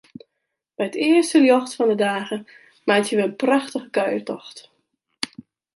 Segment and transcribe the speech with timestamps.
[0.79, 2.37] By it earste ljocht fan 'e dage
[2.87, 4.57] meitsje wy in prachtige kuiertocht.